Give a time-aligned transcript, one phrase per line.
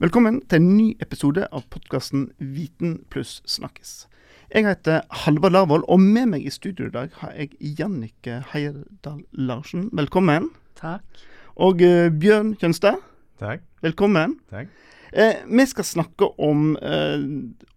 [0.00, 4.06] Velkommen til en ny episode av podkasten Viten pluss snakkes.
[4.48, 9.18] Jeg heter Halvard Larvold, og med meg i studio i dag har jeg Jannike Heierdal
[9.36, 9.90] Larsen.
[9.92, 10.46] Velkommen.
[10.80, 11.04] Takk.
[11.60, 12.96] Og uh, Bjørn Kjønstad.
[13.42, 13.66] Takk.
[13.84, 14.38] Velkommen.
[14.48, 14.72] Takk.
[15.12, 17.26] Eh, vi skal snakke om eh,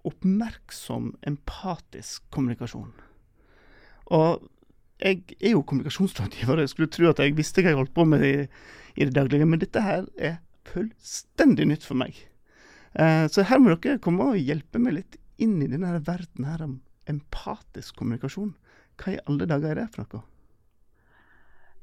[0.08, 2.96] oppmerksom, empatisk kommunikasjon.
[4.16, 4.48] Og
[5.04, 8.24] jeg er jo kommunikasjonsrådgiver, jeg skulle tro at jeg visste hva jeg holdt på med
[8.24, 8.34] i,
[8.96, 10.40] i det daglige, men dette her er
[10.70, 12.18] fullstendig nytt for meg.
[12.94, 16.64] Eh, så her må dere komme og hjelpe meg litt inn i denne verden her
[16.66, 16.78] om
[17.10, 18.54] empatisk kommunikasjon.
[19.02, 20.24] Hva i alle dager er det for noe?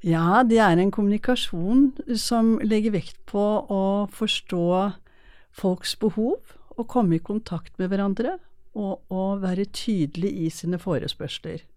[0.01, 4.65] Ja, det er en kommunikasjon som legger vekt på å forstå
[5.53, 8.39] folks behov, og komme i kontakt med hverandre,
[8.73, 11.67] og, og være tydelig i sine forespørsler.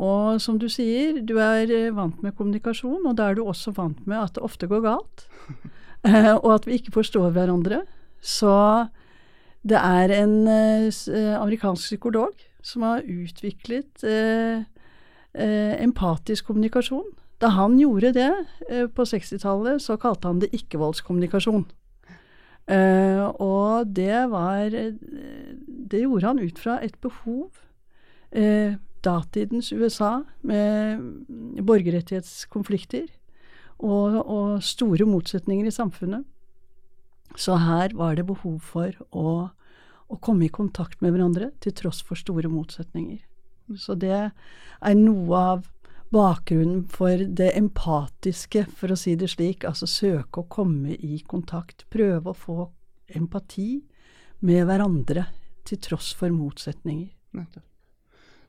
[0.00, 4.00] Og som du sier, du er vant med kommunikasjon, og da er du også vant
[4.10, 5.26] med at det ofte går galt.
[6.44, 7.82] og at vi ikke forstår hverandre.
[8.20, 8.52] Så
[9.62, 14.62] det er en eh, amerikansk psykolog som har utviklet eh,
[15.34, 17.08] eh, empatisk kommunikasjon.
[17.40, 18.30] Da han gjorde det
[18.68, 21.64] eh, på 60-tallet, så kalte han det ikke-voldskommunikasjon.
[22.70, 24.92] Eh, og det var eh,
[25.90, 27.50] Det gjorde han ut fra et behov.
[29.02, 31.00] datidens USA med
[31.66, 33.08] borgerrettighetskonflikter
[33.80, 36.26] og, og store motsetninger i samfunnet.
[37.38, 39.50] Så her var det behov for å,
[40.08, 43.20] å, komme i kontakt med hverandre til tross for store motsetninger.
[43.78, 45.68] Så det er noe av
[46.10, 49.64] bakgrunnen for det empatiske, for å si det slik.
[49.68, 51.86] Altså søke å komme i kontakt.
[51.90, 52.66] Prøve å få
[53.14, 53.78] empati
[54.42, 55.28] med hverandre
[55.68, 57.12] til tross for motsetninger.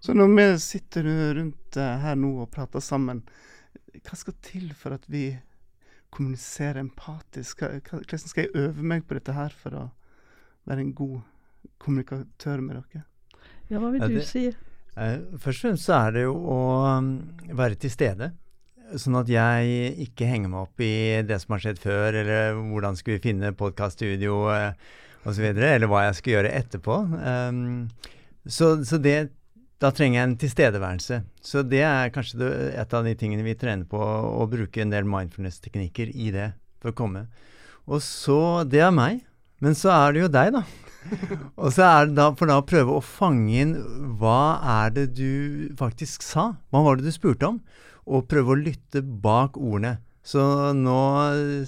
[0.01, 1.05] Så når vi sitter
[1.37, 3.21] rundt her nå og prater sammen,
[4.01, 5.29] hva skal til for at vi
[6.11, 7.63] kommuniserer empatisk?
[7.63, 9.85] Hvordan skal jeg øve meg på dette her for å
[10.69, 11.21] være en god
[11.81, 13.05] kommunikatør med dere?
[13.71, 14.49] Ja, hva vil du det, si?
[14.99, 16.61] Eh, først og fremst så er det jo å
[16.99, 17.11] um,
[17.55, 18.33] være til stede.
[18.99, 22.97] Sånn at jeg ikke henger meg opp i det som har skjedd før, eller hvordan
[22.99, 24.89] skal vi finne podkaststudio eh,
[25.23, 26.97] osv., eller hva jeg skal gjøre etterpå.
[27.15, 27.61] Um,
[28.43, 29.31] så, så det
[29.81, 31.21] da trenger jeg en tilstedeværelse.
[31.41, 34.93] Så det er kanskje det, et av de tingene vi trener på, å bruke en
[34.93, 37.25] del mindfulness-teknikker i det for å komme.
[37.89, 39.25] Og så Det er meg.
[39.61, 40.63] Men så er det jo deg, da.
[41.61, 43.75] og så er det da for da å prøve å fange inn
[44.17, 46.55] hva er det du faktisk sa?
[46.73, 47.59] Hva var det du spurte om?
[48.09, 49.99] Og prøve å lytte bak ordene.
[50.25, 50.41] Så
[50.77, 50.97] nå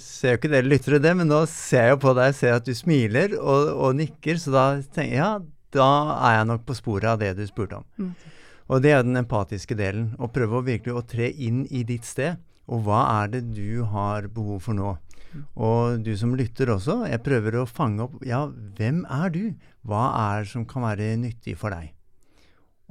[0.02, 2.74] ser jo ikke dere lyttere det, men nå ser jeg på deg, ser at du
[2.74, 4.64] smiler og, og nikker, så da
[4.94, 5.32] tenker jeg ja,
[5.74, 7.86] da er jeg nok på sporet av det du spurte om.
[7.98, 8.40] Mm.
[8.72, 10.12] Og det er den empatiske delen.
[10.16, 12.40] Å prøve å virkelig å tre inn i ditt sted.
[12.72, 14.94] Og hva er det du har behov for nå?
[15.34, 15.44] Mm.
[15.66, 18.46] Og du som lytter også, jeg prøver å fange opp Ja,
[18.78, 19.42] hvem er du?
[19.84, 21.92] Hva er det som kan være nyttig for deg?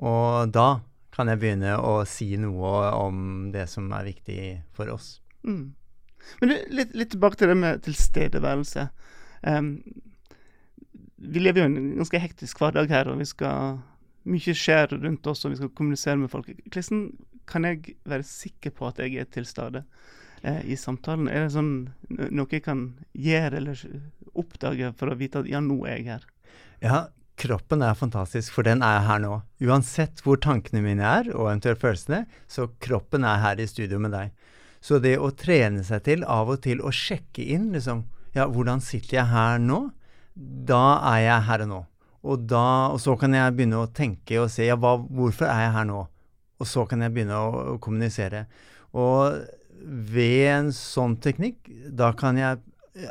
[0.04, 0.84] Og da
[1.14, 4.42] kan jeg begynne å si noe om det som er viktig
[4.74, 5.20] for oss.
[5.46, 5.74] Mm.
[6.40, 8.88] Men du, litt, litt, tilbake til det med tilstedeværelse.
[9.44, 9.76] Um,
[11.24, 13.80] vi lever jo en ganske hektisk hverdag her, og vi skal
[14.30, 16.50] mye skjer rundt oss, og vi skal kommunisere med folk.
[16.68, 17.08] Hvordan
[17.50, 19.84] kan jeg være sikker på at jeg er til stede
[20.44, 21.28] eh, i samtalen?
[21.28, 21.74] Er det sånn
[22.10, 23.84] noe jeg kan gjøre eller
[24.40, 26.30] oppdage for å vite at ja, nå er jeg her?
[26.84, 27.02] Ja,
[27.40, 29.42] kroppen er fantastisk, for den er her nå.
[29.64, 34.16] Uansett hvor tankene mine er, og eventuelt følelsene, så kroppen er her i studio med
[34.16, 34.32] deg.
[34.84, 38.80] Så det å trene seg til av og til å sjekke inn, liksom Ja, hvordan
[38.82, 39.92] sitter jeg her nå?
[40.36, 40.84] Da
[41.14, 41.82] er jeg her og nå.
[42.24, 45.66] Og, da, og så kan jeg begynne å tenke og se ja, hva, hvorfor er
[45.66, 46.06] jeg her nå?
[46.62, 48.46] Og så kan jeg begynne å, å kommunisere.
[48.96, 49.42] Og
[49.84, 52.62] ved en sånn teknikk, da kan jeg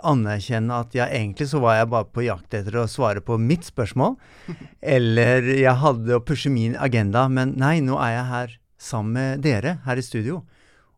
[0.06, 3.66] anerkjenne at ja, egentlig så var jeg bare på jakt etter å svare på mitt
[3.68, 4.16] spørsmål.
[4.96, 9.44] Eller jeg hadde å pushe min agenda, men nei, nå er jeg her sammen med
[9.44, 10.40] dere her i studio.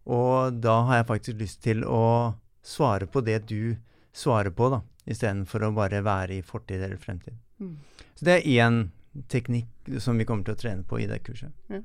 [0.05, 3.75] Og da har jeg faktisk lyst til å svare på det du
[4.15, 7.37] svarer på, da istedenfor å bare være i fortid eller fremtid.
[7.61, 7.76] Mm.
[8.14, 8.79] Så det er én
[9.31, 11.52] teknikk som vi kommer til å trene på i det kurset.
[11.73, 11.82] Ja.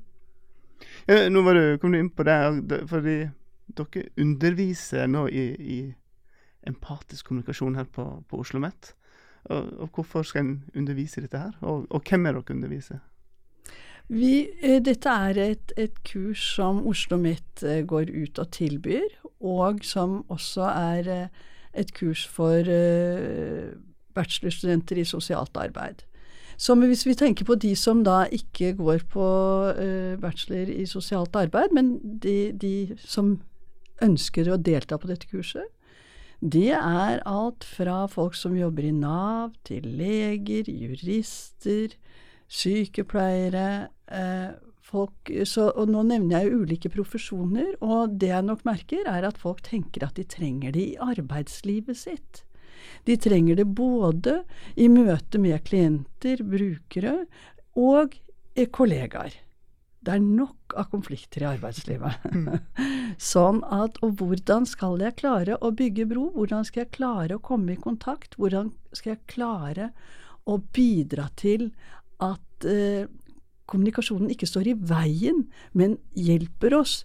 [1.04, 2.38] Ja, nå var du, kom du inn på det,
[2.88, 3.16] fordi
[3.76, 5.80] dere underviser nå i, i
[6.66, 8.94] empatisk kommunikasjon her på, på Oslo OsloMet.
[9.50, 12.98] Og, og, hvorfor skal en undervise i dette her, og, og hvem er dere underviser?
[14.10, 19.06] Vi, eh, dette er et, et, kurs som Oslo OsloMet eh, går ut og tilbyr,
[19.40, 23.72] og som også er eh, et kurs for uh,
[24.14, 26.04] bachelorstudenter i sosialt arbeid.
[26.60, 29.26] Så hvis vi tenker på de som da ikke går på
[29.72, 33.38] uh, bachelor i sosialt arbeid, men de, de, som
[34.02, 35.68] ønsker å delta på dette kurset,
[36.40, 41.92] Det er alt fra folk som jobber i Nav, til leger, jurister,
[42.48, 44.56] sykepleiere eh,
[44.90, 49.40] folk, så, og Nå nevner jeg ulike profesjoner, og det jeg nok merker, er at
[49.40, 52.42] folk tenker at de trenger det i arbeidslivet sitt.
[53.06, 54.40] De trenger det både
[54.80, 57.22] i møte med klienter, brukere,
[57.78, 58.16] og
[58.74, 59.36] kollegaer.
[60.00, 62.24] Det er nok av konflikter i arbeidslivet.
[63.32, 66.30] sånn at Og hvordan skal jeg klare å bygge bro?
[66.36, 68.38] Hvordan skal jeg klare å komme i kontakt?
[68.40, 69.90] Hvordan skal jeg klare
[70.48, 71.68] å bidra til
[72.24, 73.04] at eh,
[73.70, 77.04] kommunikasjonen ikke står i veien, men hjelper oss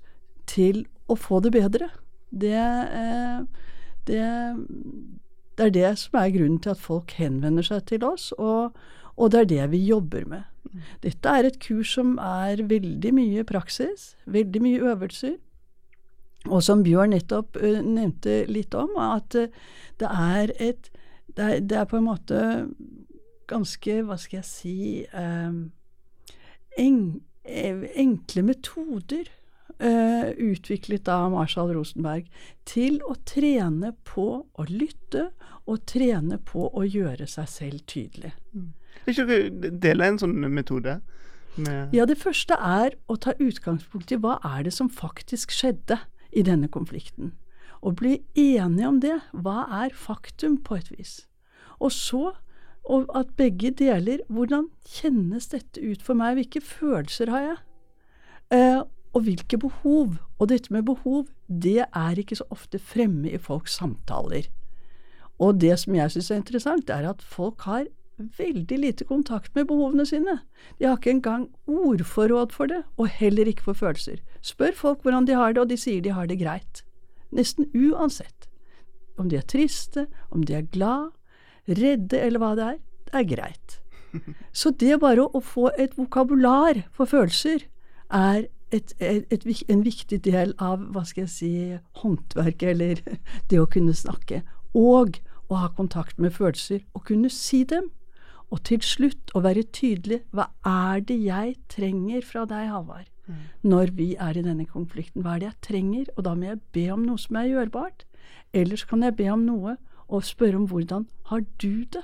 [0.50, 1.92] til å få det bedre?
[2.32, 3.46] Det, eh,
[4.10, 4.26] det,
[5.58, 8.76] det er det som er grunnen til at folk henvender seg til oss, og,
[9.16, 10.44] og det er det vi jobber med.
[11.06, 15.38] Dette er et kurs som er veldig mye praksis, veldig mye øvelser.
[16.46, 19.48] Og som Bjørn nettopp uh, nevnte litt om, at uh,
[20.02, 20.92] det er et
[21.36, 22.38] det er, det er, på en måte
[23.50, 24.76] ganske, hva skal jeg si
[25.12, 25.66] um,
[26.78, 27.02] en,
[27.46, 29.30] enkle metoder
[29.80, 32.30] uh, utviklet av Marshall Rosenberg
[32.68, 35.30] til å trene på å lytte
[35.66, 38.34] og trene på å gjøre seg selv tydelig.
[38.54, 38.74] Mm.
[39.06, 41.00] Vil ikke dele en sånn metode?
[41.96, 46.02] ja, det første er å ta utgangspunkt i hva er det som faktisk skjedde
[46.36, 47.32] i denne konflikten.
[47.80, 49.20] Og bli enige om det.
[49.32, 51.14] Hva er faktum, på et vis?
[51.80, 52.34] Og så
[52.86, 56.38] og at begge deler Hvordan kjennes dette ut for meg?
[56.38, 57.58] Hvilke følelser har jeg?
[58.54, 58.82] Eh,
[59.16, 60.18] og hvilke behov?
[60.40, 64.50] Og dette med behov, det er ikke så ofte fremme i folks samtaler.
[65.40, 67.88] Og det som jeg syns er interessant, er at folk har
[68.18, 70.40] veldig lite kontakt med behovene sine.
[70.80, 74.22] De har ikke engang ordforråd for det, og heller ikke for følelser.
[74.42, 76.84] Spør folk hvordan de har det, og de sier de har det greit.
[77.32, 78.50] Nesten uansett.
[79.18, 81.15] Om de er triste, om de er glad,
[81.68, 82.80] redde eller hva det er,
[83.10, 83.80] det er greit.
[84.56, 87.66] Så det bare å få et vokabular for følelser
[88.14, 91.52] er et, et, et, en viktig del av hva skal jeg si,
[92.02, 93.02] håndverket, eller
[93.52, 94.42] det å kunne snakke.
[94.76, 95.20] Og
[95.52, 97.92] å ha kontakt med følelser og kunne si dem.
[98.54, 100.22] Og til slutt å være tydelig.
[100.36, 103.42] Hva er det jeg trenger fra deg, Halvard, mm.
[103.66, 105.26] når vi er i denne konflikten?
[105.26, 106.12] Hva er det jeg trenger?
[106.16, 108.06] Og da må jeg be om noe som er gjørbart.
[108.56, 109.76] Ellers kan jeg be om noe
[110.08, 112.04] og spørre om hvordan har du det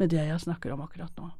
[0.00, 1.30] med det jeg snakker om akkurat nå.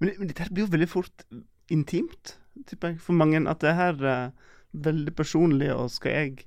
[0.00, 1.24] Men, men dette blir jo veldig fort
[1.72, 2.36] intimt,
[2.66, 3.42] tipper jeg, for mange.
[3.50, 4.30] At det her er
[4.72, 6.46] veldig personlig, og skal jeg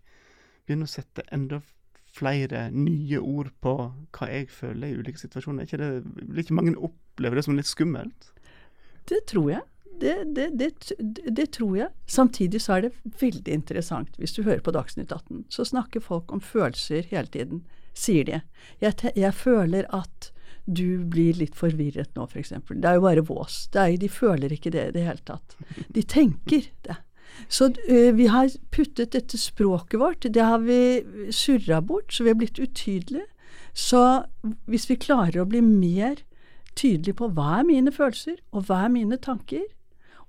[0.65, 1.61] begynne å sette enda
[2.13, 3.73] flere nye ord på
[4.17, 5.67] hva jeg føler i ulike situasjoner.
[5.67, 5.89] Ikke det,
[6.21, 8.31] vil ikke mange oppleve det som litt skummelt?
[9.09, 9.65] Det tror jeg.
[9.99, 10.69] Det, det, det,
[11.35, 11.89] det, tror jeg.
[12.07, 14.15] Samtidig så er det veldig interessant.
[14.17, 17.65] Hvis du hører på Dagsnytt 18, så snakker folk om følelser hele tiden,
[17.99, 18.41] sier de.
[18.83, 20.31] Jeg, jeg føler at
[20.69, 22.53] du blir litt forvirret nå, f.eks.
[22.69, 23.61] Det er jo bare vås.
[23.73, 25.57] Er, de føler ikke det i det hele tatt.
[25.95, 26.99] De tenker det.
[27.49, 30.79] Så uh, vi har puttet dette språket vårt, det har vi
[31.33, 33.25] surra bort, så vi har blitt utydelige.
[33.73, 34.23] Så
[34.69, 36.23] hvis vi klarer å bli mer
[36.75, 39.65] tydelige på hva er mine følelser, og hva er mine tanker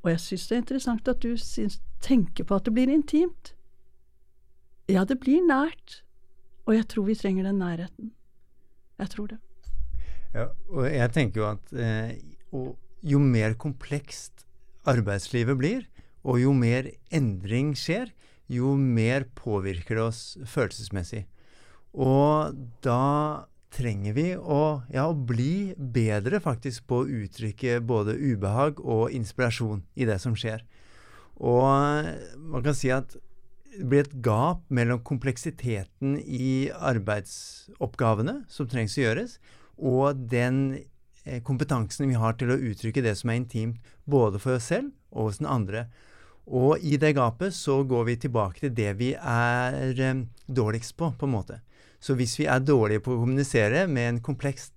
[0.00, 3.52] Og jeg syns det er interessant at du syns, tenker på at det blir intimt.
[4.88, 6.00] Ja, det blir nært.
[6.70, 8.12] Og jeg tror vi trenger den nærheten.
[9.02, 9.40] Jeg tror det.
[10.31, 12.12] Ja, og jeg tenker jo at eh,
[13.02, 14.45] jo mer komplekst
[14.87, 15.88] arbeidslivet blir,
[16.23, 18.12] og jo mer endring skjer,
[18.47, 21.25] jo mer påvirker det oss følelsesmessig.
[21.90, 22.54] Og
[22.87, 29.11] da trenger vi å, ja, å bli bedre faktisk på å uttrykke både ubehag og
[29.14, 30.62] inspirasjon i det som skjer.
[31.40, 31.66] Og
[32.38, 33.18] man kan si at
[33.79, 39.39] blir et gap mellom kompleksiteten i arbeidsoppgavene som trengs å gjøres,
[39.81, 40.61] og den
[41.25, 44.91] eh, kompetansen vi har til å uttrykke det som er intimt, både for oss selv
[45.11, 45.87] og hos den andre.
[46.50, 51.12] Og i det gapet så går vi tilbake til det vi er um, dårligst på,
[51.15, 51.61] på en måte.
[52.03, 54.71] Så hvis vi er dårlige på å kommunisere med en kompleks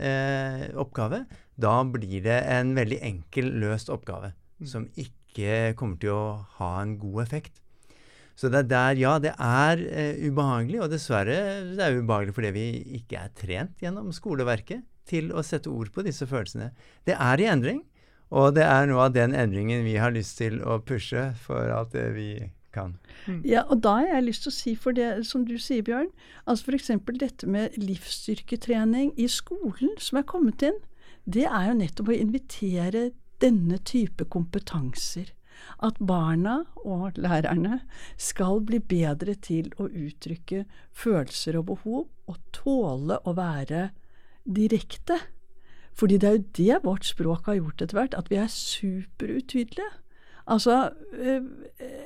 [0.00, 4.66] eh, oppgave, da blir det en veldig enkel, løst oppgave mm.
[4.72, 6.24] som ikke kommer til å
[6.58, 7.60] ha en god effekt.
[8.36, 11.38] Så det er der, ja, det er uh, ubehagelig, og dessverre
[11.72, 12.66] det er ubehagelig fordi vi
[13.00, 16.72] ikke er trent gjennom skoleverket til å sette ord på disse følelsene.
[17.06, 17.84] Det er i endring.
[18.34, 21.92] Og det er noe av den endringen vi har lyst til å pushe for alt
[21.94, 22.30] det vi
[22.74, 22.96] kan.
[23.26, 23.40] Mm.
[23.46, 26.10] Ja, og da har jeg lyst til å si for det som du sier, Bjørn,
[26.44, 26.90] altså f.eks.
[27.22, 30.82] dette med livsstyrketrening i skolen som er kommet inn,
[31.24, 33.08] det er jo nettopp å invitere
[33.42, 35.32] denne type kompetanser.
[35.84, 37.80] At barna og lærerne
[38.20, 40.64] skal bli bedre til å uttrykke
[40.96, 43.90] følelser og behov, og tåle å være
[44.46, 45.20] direkte.
[45.96, 49.92] Fordi det er jo det vårt språk har gjort etter hvert, at vi er superutydelige.
[50.46, 51.42] Altså, eh,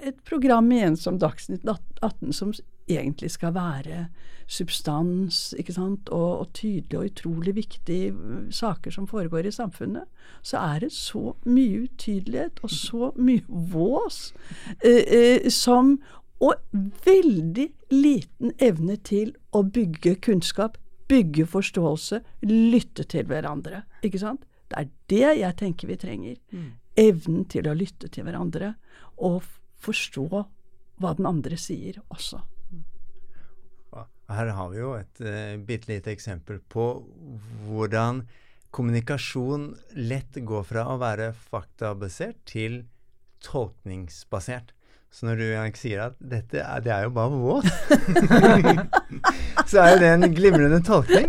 [0.09, 2.55] et program igjen som Dagsnytt 18 som
[2.99, 4.09] egentlig skal være
[4.51, 8.15] substans ikke sant, og, og tydelige og utrolig viktige
[8.51, 10.09] saker som foregår i samfunnet,
[10.43, 14.33] så er det så mye utydelighet og så mye vås
[14.85, 16.01] eh, eh, som
[16.41, 16.55] Og
[17.05, 23.83] veldig liten evne til å bygge kunnskap, bygge forståelse, lytte til hverandre.
[24.01, 24.47] Ikke sant?
[24.73, 26.39] Det er det jeg tenker vi trenger.
[26.49, 26.71] Mm.
[26.97, 28.73] Evnen til å lytte til hverandre
[29.21, 29.45] og
[29.85, 32.41] forstå hva den andre sier også.
[34.31, 36.87] Her har vi jo et uh, bitte lite eksempel på
[37.67, 38.25] hvordan
[38.71, 42.85] kommunikasjon lett går fra å være faktabasert til
[43.43, 44.71] tolkningsbasert.
[45.11, 47.67] Så når du Jank, sier at dette er, det er jo bare våt,
[49.71, 51.27] så er det en glimrende tolkning.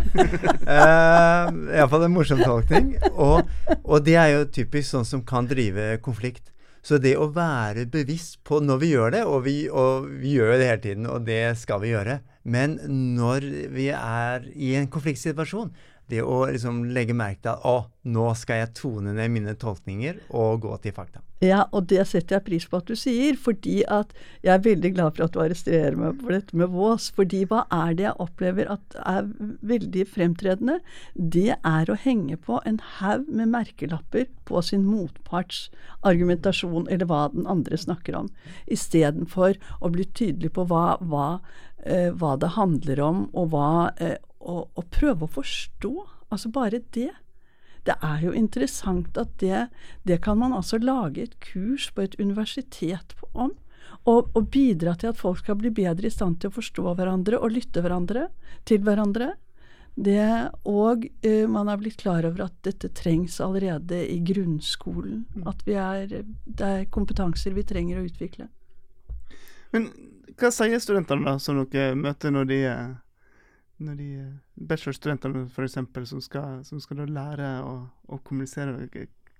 [0.62, 2.92] Uh, Iallfall en morsom tolkning.
[3.10, 3.42] Og,
[3.80, 6.51] og, det er jo typisk sånn som kan drive konflikt.
[6.82, 10.56] Så det å være bevisst på når vi gjør det, og vi, og vi gjør
[10.58, 12.74] det hele tiden, og det skal vi gjøre, men
[13.14, 15.70] når vi er i en konfliktsituasjon,
[16.12, 17.76] det å liksom legge merke til at å,
[18.12, 21.22] nå skal jeg tone ned mine tolkninger og gå til fakta.
[21.42, 24.12] Ja, og det setter jeg pris på at du sier, fordi at
[24.44, 27.08] jeg er veldig glad for at du arresterer meg på dette med vås.
[27.16, 29.26] Fordi hva er det jeg opplever at er
[29.72, 30.78] veldig fremtredende?
[31.16, 35.64] Det er å henge på en haug med merkelapper på sin motparts
[36.06, 38.30] argumentasjon, eller hva den andre snakker om,
[38.70, 41.40] istedenfor å bli tydelig på hva, hva,
[41.82, 45.92] eh, hva det handler om, og hva eh, og, å prøve å forstå.
[46.32, 47.10] Altså bare det.
[47.86, 49.66] Det er jo interessant at det,
[50.06, 53.54] det kan man altså lage et kurs på et universitet om.
[54.08, 57.38] Og, og, bidra til at folk skal bli bedre i stand til å forstå hverandre
[57.38, 58.28] og lytte hverandre,
[58.66, 59.34] til hverandre.
[59.92, 60.24] Det,
[60.64, 65.26] og uh, man er blitt klar over at dette trengs allerede i grunnskolen.
[65.44, 68.48] at At er, det er kompetanser vi trenger å utvikle.
[69.74, 69.90] Men
[70.38, 72.60] hva sier studentene da, som dere møter når de
[73.78, 75.78] når de eh, bachelorstudentene f.eks.
[76.08, 77.74] Som, skal, som skal lære å,
[78.08, 78.88] å kommunisere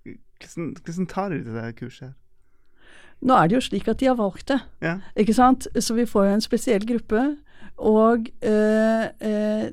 [0.03, 2.19] hvordan, hvordan tar de det kurset?
[3.23, 4.97] Nå er det jo slik at de har valgt det, ja.
[5.15, 5.69] ikke sant?
[5.79, 7.23] Så vi får jo en spesiell gruppe.
[7.79, 9.67] Og øh, øh,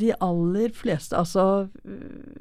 [0.00, 1.68] de aller fleste Altså,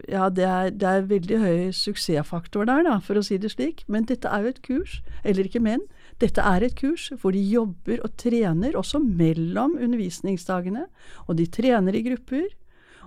[0.09, 3.83] ja, det er, det er veldig høy suksessfaktor der, da, for å si det slik.
[3.89, 5.81] Men dette er jo et kurs, eller ikke men.
[6.21, 10.85] Dette er et kurs hvor de jobber og trener også mellom undervisningsdagene.
[11.27, 12.47] Og de trener i grupper,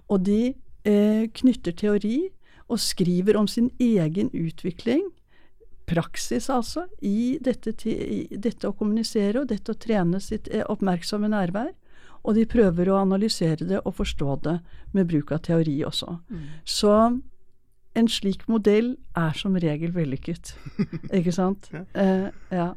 [0.08, 0.42] og de
[0.84, 2.28] eh, knytter teori
[2.68, 5.06] og skriver om sin egen utvikling.
[5.88, 11.30] Praksis, altså, i dette, i dette å kommunisere og dette å trene sitt eh, oppmerksomme
[11.32, 11.72] nærvær.
[12.28, 14.58] Og de prøver å analysere det og forstå det
[14.92, 16.18] med bruk av teori også.
[16.28, 16.44] Mm.
[16.68, 16.92] Så
[17.96, 20.52] en slik modell er som regel vellykket.
[21.18, 21.70] Ikke sant?
[21.72, 21.86] ja.
[21.94, 22.68] Eh, ja.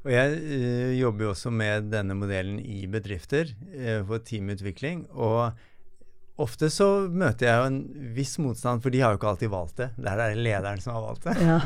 [0.00, 5.04] Og jeg uh, jobber jo også med denne modellen i bedrifter uh, for teamutvikling.
[5.12, 5.50] Og
[6.40, 7.80] ofte så møter jeg jo en
[8.16, 9.90] viss motstand, for de har jo ikke alltid valgt det.
[10.00, 11.36] Det er det lederen som har valgt det.
[11.44, 11.58] Ja.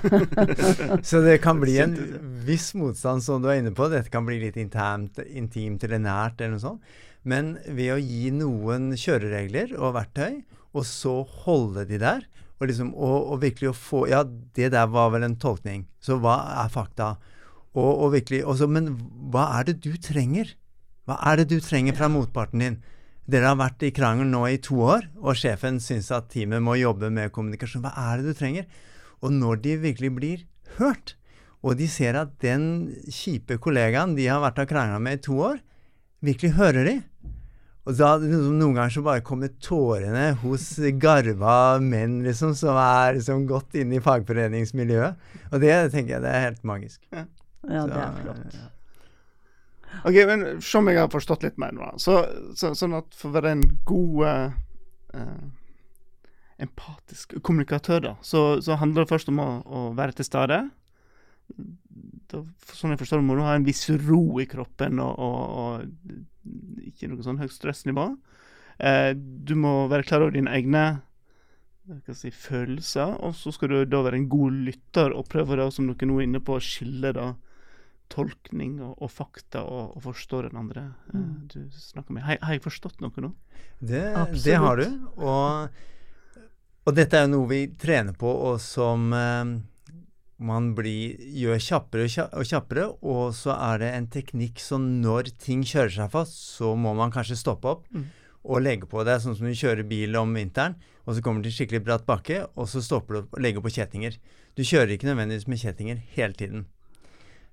[1.10, 1.96] så det kan bli en
[2.46, 3.86] viss motstand, som du er inne på.
[3.92, 6.94] Dette kan bli litt intimt, intimt eller nært eller noe sånt.
[7.24, 10.42] Men ved å gi noen kjøreregler og verktøy,
[10.74, 12.26] og så holde de der,
[12.58, 15.86] og, liksom, og, og virkelig å få Ja, det der var vel en tolkning.
[16.02, 17.14] Så hva er fakta?
[17.74, 18.92] Og, og virkelig, også, men
[19.34, 20.52] hva er det du trenger?
[21.08, 22.78] Hva er det du trenger fra motparten din?
[23.30, 26.76] Dere har vært i krangel nå i to år, og sjefen syns at teamet må
[26.76, 27.84] jobbe med kommunikasjon.
[27.84, 28.68] Hva er det du trenger?
[29.24, 30.44] Og når de virkelig blir
[30.78, 31.16] hørt,
[31.64, 35.38] og de ser at den kjipe kollegaen de har vært og krangla med i to
[35.40, 35.62] år,
[36.24, 36.96] virkelig hører de,
[37.84, 43.18] og da liksom, Noen ganger så bare kommer tårene hos garva menn liksom, som er
[43.18, 45.26] liksom, godt inne i fagforeningsmiljøet.
[45.50, 47.02] Og det tenker jeg det er helt magisk.
[47.12, 47.26] Ja.
[47.68, 48.56] Ja, det er flott.
[50.02, 51.92] Ok, men Se om jeg har forstått litt mer nå.
[52.02, 52.18] Så,
[52.58, 55.44] så, sånn at for å være en god eh,
[56.64, 60.60] empatisk kommunikatør, da, så, så, handler det først om å, å være til stede.
[62.32, 62.42] Da,
[62.74, 66.88] sånn jeg forstår det, må du ha en viss ro i kroppen og, og, og
[66.88, 68.10] ikke noe sånn høyt stressnivå.
[68.82, 70.84] Eh, du må være klar over dine egne
[72.16, 75.90] si, følelser, og så skal du da være en god lytter og prøve, da, som
[75.90, 77.34] dere nå er inne på, å skille da
[78.12, 81.34] tolkning og, og fakta og, og, forstå den andre eh, mm.
[81.52, 82.24] du snakker med.
[82.26, 83.32] Har, har, jeg forstått noe nå?
[83.80, 84.04] Det,
[84.44, 84.86] det har du.
[85.18, 85.84] Og,
[86.84, 89.54] og, dette er jo noe vi trener på, og som, eh,
[90.44, 95.62] man blir, gjør kjappere og kjappere, og så er det en teknikk som når ting
[95.66, 98.08] kjører seg fast, så må man kanskje stoppe opp Mm.
[98.44, 100.74] og legge på det, er sånn som du kjører bil om vinteren,
[101.06, 103.64] og så kommer du til skikkelig bratt bakke, og så stopper du opp og legger
[103.64, 104.18] på kjettinger.
[104.56, 106.66] Du kjører ikke nødvendigvis med kjettinger hele tiden.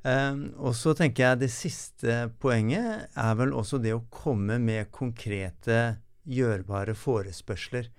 [0.07, 4.89] Ehm, og så tenker jeg det siste poenget er vel også det å komme med
[4.93, 7.89] konkrete, gjørbare forespørsler.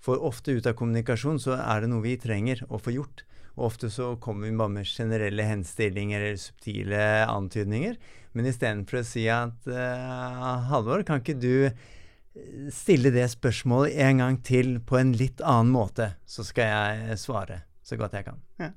[0.00, 3.24] For ofte ut av kommunikasjon så er det noe vi trenger å få gjort.
[3.56, 7.96] Og ofte så kommer vi bare med generelle henstillinger eller subtile antydninger.
[8.36, 11.74] Men istedenfor å si at uh, Halvor, kan ikke du eh,
[12.72, 17.64] stille det spørsmålet en gang til på en litt annen måte, så skal jeg svare
[17.84, 18.40] så godt jeg kan.
[18.62, 18.70] Ja.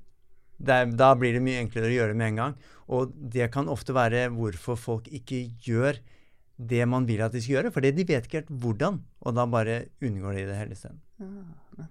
[0.64, 2.56] Er, da blir det mye enklere å gjøre det med en gang.
[2.94, 6.00] Og det kan ofte være hvorfor folk ikke gjør
[6.64, 9.46] det man vil at de skal gjøre, fordi de vet ikke helt hvordan, og da
[9.50, 11.00] bare unngår de det hele stedet.
[11.20, 11.88] Ja.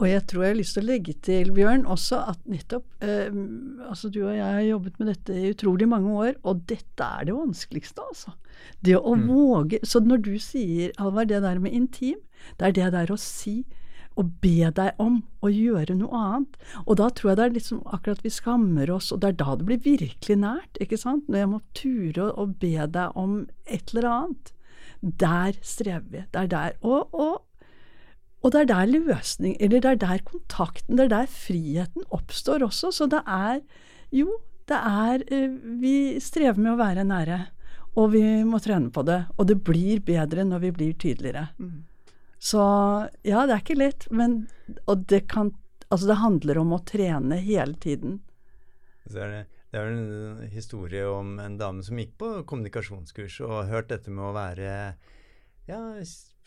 [0.00, 3.30] Og jeg tror jeg har lyst til å legge til, Bjørn, også at nettopp eh,
[3.88, 7.28] Altså, du og jeg har jobbet med dette i utrolig mange år, og dette er
[7.28, 8.34] det vanskeligste, altså.
[8.84, 9.26] Det å Mm.
[9.28, 12.18] våge Så når du sier, Halvard, det der med intim,
[12.58, 13.64] det er det der å si
[14.20, 16.58] og be deg om å gjøre noe annet.
[16.84, 19.56] Og da tror jeg det er liksom akkurat vi skammer oss, og det er da
[19.58, 21.26] det blir virkelig nært, ikke sant?
[21.28, 24.54] Når jeg må ture å be deg om et eller annet.
[25.00, 26.22] Der strever vi.
[26.32, 26.78] Det er der.
[26.86, 27.42] Og, og
[28.44, 32.66] og det er der løsning, eller det er der kontakten, det er der friheten oppstår
[32.66, 32.90] også.
[32.92, 33.62] Så det er
[34.12, 34.36] Jo,
[34.68, 35.48] det er eh,
[35.80, 37.38] Vi strever med å være nære,
[37.96, 39.24] og vi må trene på det.
[39.38, 41.48] Og det blir bedre når vi blir tydeligere.
[41.58, 41.84] Mm.
[42.44, 42.60] Så
[43.24, 44.44] ja, det er ikke lett, men
[44.84, 45.54] Og det kan
[45.92, 48.16] Altså, det handler om å trene hele tiden.
[49.06, 53.68] Så er det, det er en historie om en dame som gikk på kommunikasjonskurs og
[53.70, 54.70] hørt dette med å være
[55.68, 55.80] ja,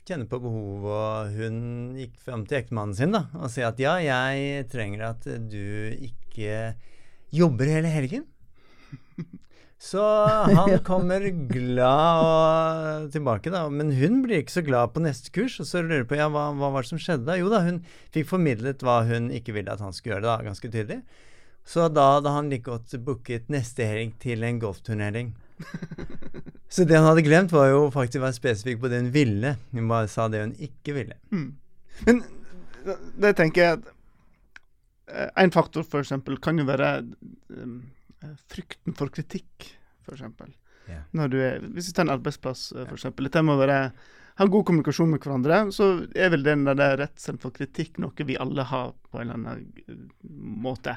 [0.08, 1.60] kjenne på behov, og hun
[2.02, 6.74] gikk fram til ektemannen sin da, og sa at ja, jeg trenger at du ikke
[7.32, 8.28] jobber hele helgen.
[9.78, 13.68] Så han kommer glad tilbake, da.
[13.70, 15.60] Men hun blir ikke så glad på neste kurs.
[15.62, 17.38] Og så lurer jeg på ja, hva, hva var det som skjedde da?
[17.38, 17.84] Jo da, hun
[18.16, 21.02] fikk formidlet hva hun ikke ville at han skulle gjøre, da, ganske tydelig.
[21.68, 25.34] Så da hadde han like godt booket neste helg til en golfturnering.
[26.74, 29.54] Så det han hadde glemt, var jo faktisk å være spesifikk på det hun ville.
[29.76, 31.20] Hun bare sa det hun ikke ville.
[31.32, 31.52] Mm.
[32.08, 32.24] Men
[33.20, 33.88] det tenker jeg at
[35.12, 36.92] eh, En faktor eksempel kan jo være
[37.52, 37.80] um,
[38.52, 39.74] frykten for kritikk.
[41.18, 42.86] Når du er, hvis vi tar en arbeidsplass, f.eks.
[42.88, 43.28] for eksempel.
[43.28, 43.80] Dette med å være,
[44.40, 48.40] ha god kommunikasjon med hverandre, så er vel den der redselen for kritikk noe vi
[48.40, 50.00] alle har på en eller annen eh,
[50.64, 50.96] måte.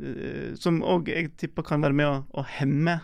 [0.00, 3.00] Eh, Som òg jeg tipper kan være med å, å hemme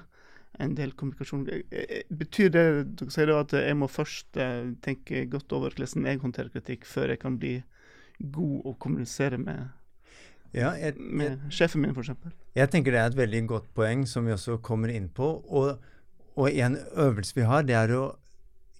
[0.58, 1.46] en del kommunikasjon.
[1.52, 2.66] Eh, eh, Betyr det
[2.96, 6.86] dere sier da at jeg må først eh, tenke godt over hvordan jeg håndterer kritikk,
[6.88, 7.58] før jeg kan bli
[8.18, 9.68] god å kommunisere med,
[10.56, 12.14] Ja, jeg, med sjefen min, f.eks.?
[12.56, 15.28] jeg tenker det er et veldig godt poeng som vi også kommer inn på.
[15.52, 15.82] Og,
[16.36, 18.04] og en øvelse vi har, det er å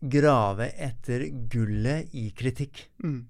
[0.00, 2.86] grave etter gullet i kritikk.
[3.04, 3.26] Mm.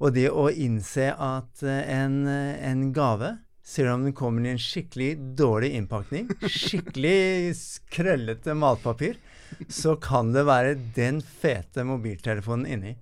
[0.00, 4.62] Og det å innse at eh, en, en gave, selv om den kommer i en
[4.62, 7.52] skikkelig dårlig innpakning, skikkelig
[7.92, 9.20] krøllete matpapir,
[9.68, 12.96] så kan det være den fete mobiltelefonen inni.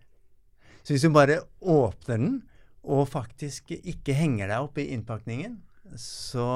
[0.82, 2.36] Så hvis du bare åpner den,
[2.84, 5.58] og faktisk ikke henger deg opp i innpakningen,
[5.96, 6.48] så,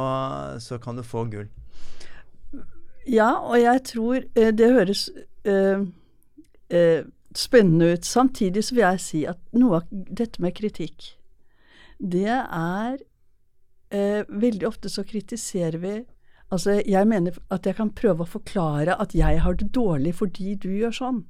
[0.61, 1.49] så kan du få gull.
[3.09, 5.09] Ja, og jeg tror eh, det høres
[5.45, 5.89] øh,
[6.71, 7.05] øh,
[7.35, 8.07] spennende ut.
[8.07, 11.17] Samtidig så vil jeg si at noe av dette med kritikk,
[11.99, 12.97] det er
[13.95, 16.01] øh, Veldig ofte så kritiserer vi
[16.53, 20.53] Altså, jeg mener at jeg kan prøve å forklare at jeg har det dårlig fordi
[20.61, 21.21] du gjør sånn.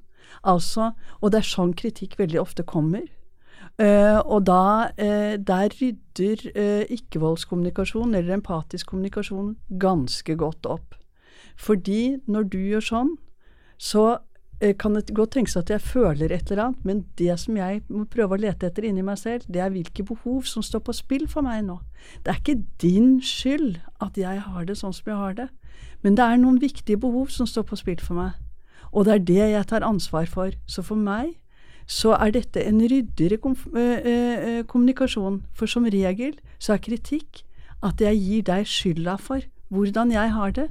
[0.43, 0.89] Altså,
[1.21, 3.05] og det er sånn kritikk veldig ofte kommer.
[3.81, 10.99] Eh, og da uh, der rydder uh, ikke-voldskommunikasjon eller empatisk kommunikasjon ganske godt opp.
[11.57, 13.17] Fordi når du gjør sånn,
[13.79, 14.19] så
[14.79, 18.05] kan det godt tenkes at jeg føler et eller annet, men det som jeg må
[18.07, 21.25] prøve å lete etter inni meg selv, det er hvilke behov som står på spill
[21.27, 21.81] for meg nå.
[22.23, 25.49] Det er ikke din skyld at jeg har det sånn som jeg har det,
[26.07, 28.39] men det er noen viktige behov som står på spill for meg.
[28.93, 30.55] Og det er det jeg tar ansvar for.
[30.71, 31.35] Så for meg
[31.87, 35.43] så er dette en ryddigere kom øh, kommunikasjon.
[35.55, 37.43] For som regel så er kritikk
[37.83, 39.43] at jeg gir deg skylda for
[39.73, 40.69] hvordan jeg har det,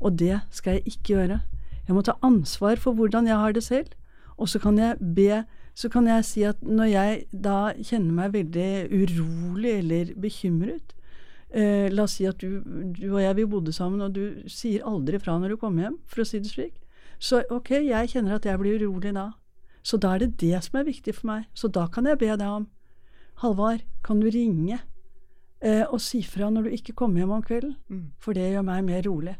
[0.00, 1.40] og det skal jeg ikke gjøre.
[1.88, 3.92] Jeg må ta ansvar for hvordan jeg har det selv,
[4.36, 8.34] og så kan jeg be så kan jeg si at når jeg da kjenner meg
[8.34, 10.94] veldig urolig eller bekymret
[11.50, 12.60] eh, La oss si at du,
[12.94, 15.98] du og jeg vi bodde sammen, og du sier aldri fra når du kommer hjem,
[16.06, 16.76] for å si det slik.
[17.18, 19.32] Så ok, jeg kjenner at jeg blir urolig da.
[19.84, 21.44] Så da er det det som er viktig for meg.
[21.54, 22.66] Så da kan jeg be deg om
[23.42, 24.78] Halvard, kan du ringe
[25.60, 28.10] eh, og si fra når du ikke kommer hjem om kvelden, Mm.
[28.18, 29.36] for det gjør meg mer rolig.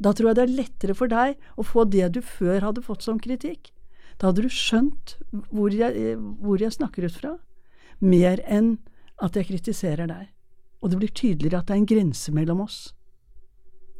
[0.00, 3.02] Da tror jeg det er lettere for deg å få det du før hadde fått
[3.02, 3.70] som kritikk.
[4.18, 5.16] Da hadde du skjønt
[5.50, 7.38] hvor jeg, eh, hvor jeg snakker ut fra,
[8.00, 8.78] mer enn
[9.22, 10.28] at jeg kritiserer deg.
[10.82, 12.92] Og det blir tydeligere at det er en grense mellom oss.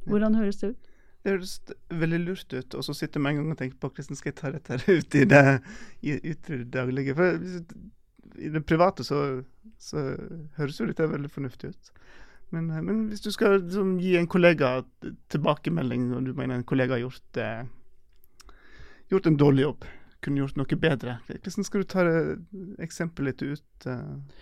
[0.07, 0.88] Hvordan høres det ut?
[1.29, 1.59] Det høres
[2.01, 4.31] veldig lurt ut, og så sitter jeg med en gang og tenker på hvordan skal
[4.31, 5.43] jeg ta dette her ut i det,
[6.01, 7.17] i, ut i det daglige.
[7.19, 7.43] For
[8.39, 9.19] i det private så,
[9.77, 10.05] så
[10.57, 11.93] høres jo dette veldig fornuftig ut.
[12.57, 14.79] Men, eh, men hvis du skal liksom, gi en kollega
[15.29, 18.57] tilbakemelding, og du mener en kollega har gjort, eh,
[19.13, 19.85] gjort en dårlig jobb,
[20.23, 22.23] kunne gjort noe bedre, hvordan skal du ta det
[22.83, 24.01] eksempelet litt ut eh,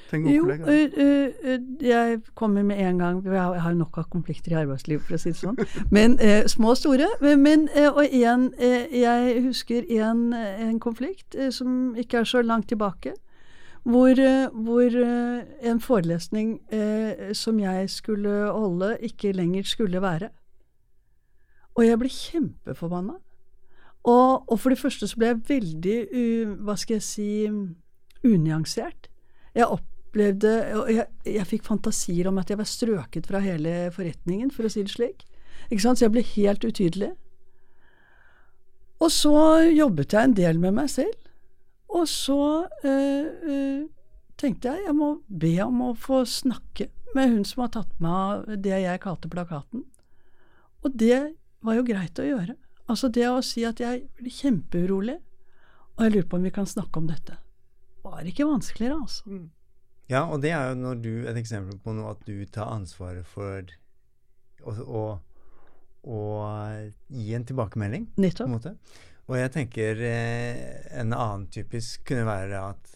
[0.09, 0.65] til en god Jo, kollega?
[0.65, 5.19] uh, ø, jeg kommer med en gang Jeg har nok av konflikter i arbeidslivet, for
[5.19, 5.61] å si det sånn.
[5.93, 7.11] Men uh, små og store.
[7.37, 12.41] Men, eh, og en, eh, jeg husker en, en konflikt eh, som ikke er så
[12.43, 13.13] langt tilbake.
[13.85, 20.33] Hvor, eh, hvor eh, en forelesning eh, som jeg skulle holde, ikke lenger skulle være.
[21.77, 23.21] Og jeg ble kjempeforbanna.
[24.07, 27.29] Og, og for det første så ble jeg veldig, uh, hva skal jeg si,
[28.27, 29.11] unyansert.
[29.57, 34.51] Jeg opplevde Og jeg, jeg fikk fantasier om at jeg var strøket fra hele forretningen,
[34.55, 35.27] for å si det slik.
[35.69, 35.99] Ikke sant?
[35.99, 37.13] Så jeg ble helt utydelig.
[39.03, 39.37] Og så
[39.75, 41.15] jobbet jeg en del med meg selv.
[41.93, 43.83] Og så øh, øh,
[44.41, 48.17] tenkte jeg jeg må be om å få snakke med hun som har tatt meg
[48.17, 49.85] av det jeg kalte plakaten.
[50.85, 51.21] Og det
[51.65, 52.57] var jo greit å gjøre.
[52.87, 55.17] Altså det å si at jeg blir kjempeurolig,
[55.97, 57.39] og jeg lurer på om vi kan snakke om dette.
[58.07, 59.31] Var ikke vanskeligere, altså.
[59.31, 59.47] Mm.
[60.13, 63.27] Ja, og det er jo når du, et eksempel på noe at du tar ansvaret
[63.27, 63.67] for
[64.63, 65.03] å, å,
[66.07, 66.21] å
[67.11, 68.77] gi en tilbakemelding, på en måte.
[69.27, 70.61] Og jeg tenker eh,
[71.01, 72.93] en annen typisk kunne være at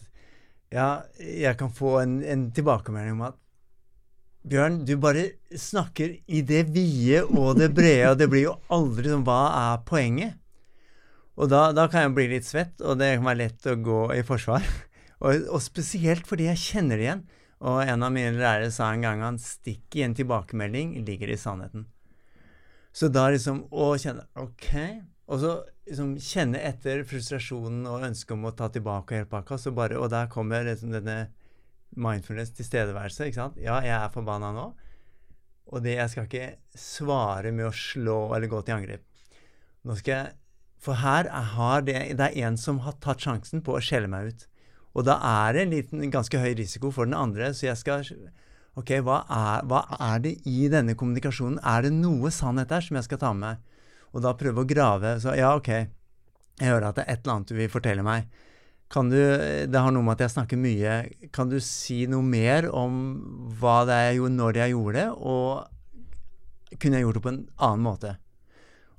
[0.71, 3.40] ja, jeg kan få en, en tilbakemelding om at
[4.41, 9.11] Bjørn, du bare snakker i det vide og det brede, og det blir jo aldri
[9.11, 10.39] sånn Hva er poenget?
[11.37, 14.01] Og da, da kan jeg bli litt svett, og det kan være lett å gå
[14.17, 14.65] i forsvar.
[15.21, 17.19] Og, og spesielt fordi jeg kjenner det igjen.
[17.61, 21.37] Og en av mine lærere sa en gang han stikk i en tilbakemelding ligger i
[21.37, 21.83] sannheten.
[22.89, 24.71] Så da liksom å kjenne OK.
[25.29, 25.51] Og så
[25.85, 29.59] liksom kjenne etter frustrasjonen og ønsket om å ta tilbake hele pakka.
[29.61, 31.19] Så bare, og der kommer liksom denne
[31.95, 33.27] mindfulness, tilstedeværelse.
[33.27, 33.57] ikke sant?
[33.61, 34.67] Ja, jeg er forbanna nå.
[35.71, 39.03] Og det, jeg skal ikke svare med å slå eller gå til angrep.
[39.87, 40.37] Nå skal jeg
[40.81, 44.31] For her er, det, det er en som har tatt sjansen på å skjelle meg
[44.31, 44.47] ut.
[44.97, 48.07] Og da er det en liten, ganske høy risiko for den andre, så jeg skal
[48.79, 51.59] Ok, hva er, hva er det i denne kommunikasjonen?
[51.59, 53.59] Er det noe sannhet der som jeg skal ta med?
[54.15, 55.17] Og da prøve å grave.
[55.19, 55.69] Så ja, ok,
[56.61, 58.31] jeg hører at det er et eller annet du vil fortelle meg.
[58.91, 60.95] Kan du, Det har noe med at jeg snakker mye.
[61.31, 62.97] Kan du si noe mer om
[63.61, 67.31] hva det er jeg gjorde, når jeg gjorde det, og kunne jeg gjort det på
[67.31, 68.11] en annen måte?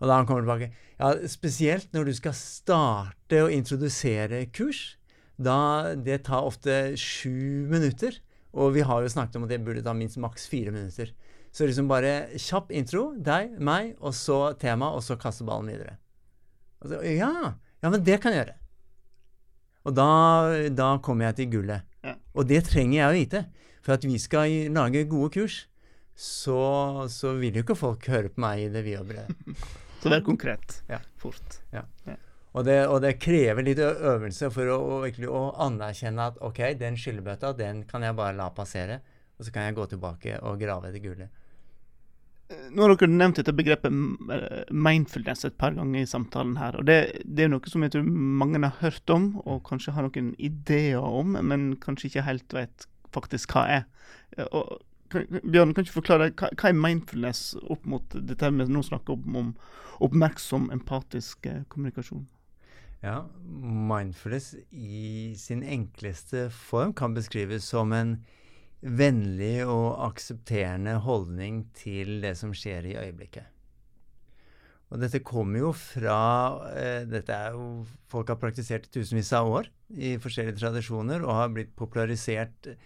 [0.00, 4.96] Og da han kommer tilbake Ja, spesielt når du skal starte å introdusere kurs.
[5.36, 8.16] Da Det tar ofte sju minutter.
[8.52, 11.12] Og vi har jo snakket om at det burde ta minst maks fire minutter.
[11.52, 15.98] Så liksom bare kjapp intro, deg, meg, og så tema, og så kaste ballen videre.
[16.80, 17.32] Så, ja,
[17.82, 18.61] ja, men det kan jeg gjøre.
[19.82, 20.08] Og da,
[20.70, 21.86] da kommer jeg til gullet.
[22.06, 22.16] Ja.
[22.38, 23.44] Og det trenger jeg å vite.
[23.82, 25.62] For at vi skal lage gode kurs,
[26.14, 26.58] så,
[27.10, 29.56] så vil jo ikke folk høre på meg i det vide og brede.
[30.02, 30.80] Så vær konkret.
[30.90, 30.98] Ja.
[31.22, 31.60] Fort.
[32.52, 36.58] Og det, og det krever litt øvelse for å, å, virkelig å anerkjenne at ok,
[36.80, 38.98] den skyllebøtta, den kan jeg bare la passere.
[39.38, 41.41] Og så kan jeg gå tilbake og grave etter gullet.
[42.72, 46.78] Nå har dere nevnt dette begrepet eh, mindfulness et par ganger i samtalen her.
[46.78, 50.06] og Det, det er noe som jeg tror mange har hørt om, og kanskje har
[50.06, 53.86] noen ideer om, men kanskje ikke helt vet faktisk hva er.
[54.38, 54.80] Eh, Og,
[55.12, 59.34] Bjørn, kan ikke forklare hva, hva er mindfulness opp mot dette vi nå snakker om,
[59.36, 59.50] om
[60.00, 62.24] oppmerksom, empatisk eh, kommunikasjon?
[63.02, 63.24] Ja,
[63.90, 68.20] mindfulness i sin enkleste form kan beskrives som en
[68.82, 73.46] vennlig og aksepterende holdning til det som skjer i øyeblikket.
[74.92, 76.18] Og dette kommer jo fra
[76.76, 81.36] eh, Dette er jo Folk har praktisert i tusenvis av år i forskjellige tradisjoner og
[81.36, 82.76] har blitt popularisert eh,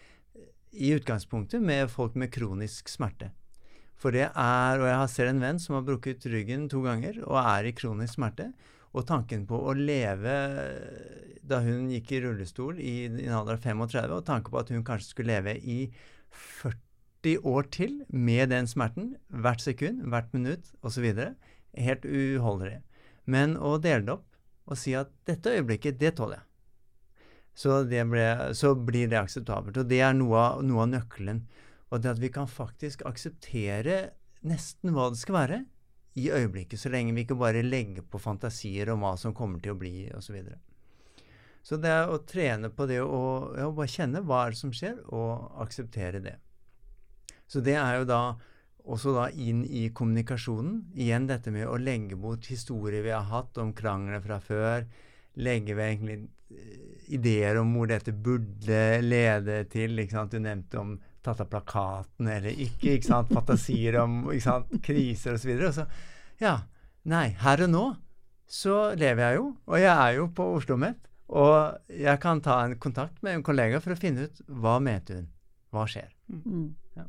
[0.77, 3.33] i utgangspunktet med folk med kronisk smerte.
[3.97, 7.23] For det er Og jeg har ser en venn som har brukket ryggen to ganger
[7.25, 8.53] og er i kronisk smerte.
[8.97, 10.35] Og tanken på å leve
[11.47, 14.73] da hun gikk i rullestol i, i en alder av 35, og tanken på at
[14.73, 15.79] hun kanskje skulle leve i
[16.33, 21.07] 40 år til med den smerten, hvert sekund, hvert minutt osv.,
[21.77, 22.81] helt uholdelig.
[23.29, 24.27] Men å dele det opp
[24.67, 26.47] og si at dette øyeblikket, det tåler jeg.
[27.57, 28.27] Så, ble,
[28.59, 29.79] så blir det akseptabelt.
[29.81, 31.45] Og det er noe av, noe av nøkkelen.
[31.93, 34.11] Og det at vi kan faktisk akseptere
[34.47, 35.61] nesten hva det skal være
[36.17, 39.75] i øyeblikket, så lenge vi ikke bare legger på fantasier om hva som kommer til
[39.75, 40.25] å bli, osv.
[40.25, 40.59] Så, videre.
[41.63, 43.23] så det er å trene på det å
[43.59, 46.39] ja, bare kjenne hva som skjer, og akseptere det.
[47.47, 48.21] Så det er jo da
[48.87, 50.79] også da inn i kommunikasjonen.
[50.95, 54.87] Igjen dette med å legge bort historier vi har hatt om krangler fra før.
[55.43, 56.19] Legge ved egentlig
[56.55, 59.99] eh, ideer om hvor dette burde lede til.
[60.31, 60.97] Du nevnte om
[61.27, 62.97] tatt av plakaten eller ikke.
[62.97, 63.35] ikke sant?
[63.35, 64.75] Fantasier om ikke sant?
[64.87, 65.53] kriser osv.
[65.59, 66.57] Og, så og så Ja.
[67.07, 67.29] Nei.
[67.39, 67.87] Her og nå
[68.47, 71.03] så lever jeg jo, og jeg er jo på Oslo OsloMet.
[71.27, 75.17] Og jeg kan ta en kontakt med en kollega for å finne ut hva mente
[75.19, 75.27] hun.
[75.75, 76.13] Hva skjer?
[76.31, 76.69] Mm.
[76.95, 77.09] Ja.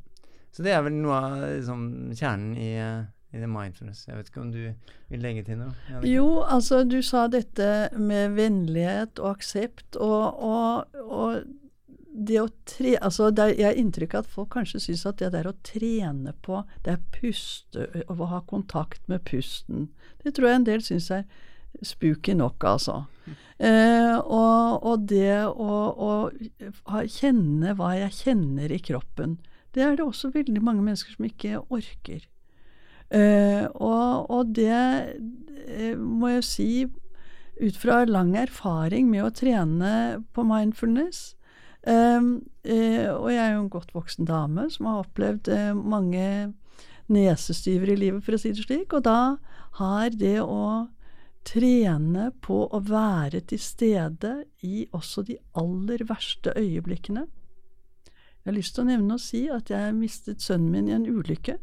[0.50, 1.84] Så det er vel noe av liksom,
[2.18, 2.72] kjernen i,
[3.30, 4.08] i det mindfulness.
[4.08, 4.64] Jeg vet ikke om du
[5.12, 6.02] vil legge til noe?
[6.10, 11.46] Jo, altså du sa dette med vennlighet og aksept, og, og, og
[12.18, 15.32] det å tre, altså det Jeg har inntrykk av at folk kanskje syns at det
[15.36, 19.90] der å trene på, det er puste, å ha kontakt med pusten,
[20.24, 21.28] det tror jeg en del syns er
[21.86, 23.04] spooky nok, altså.
[23.60, 29.38] Eh, og, og, det å, å, kjenne hva jeg kjenner i kroppen,
[29.78, 32.26] det er det også veldig mange mennesker som ikke orker.
[33.14, 36.70] Eh, og, og, det uh, må jeg si,
[37.58, 39.92] ut fra lang erfaring med å trene
[40.34, 41.37] på mindfulness
[41.88, 42.28] uh,
[43.16, 46.54] Og jeg er jo en godt voksen dame som har opplevd mange
[47.08, 48.92] nesestyver i livet, for å si det slik.
[48.92, 49.38] Og da
[49.80, 50.90] har det å
[51.48, 54.34] trene på å være til stede
[54.68, 57.24] i også de aller verste øyeblikkene
[58.48, 61.04] jeg har lyst til å nevne og si at jeg mistet sønnen min i en
[61.04, 61.58] ulykke.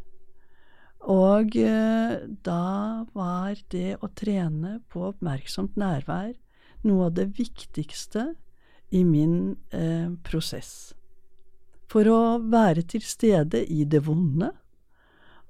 [1.09, 2.11] Og eh,
[2.45, 6.35] da var det å trene på oppmerksomt nærvær
[6.85, 8.27] noe av det viktigste
[8.91, 10.95] i min eh, prosess.
[11.91, 12.21] For å
[12.51, 14.51] være til stede i det vonde,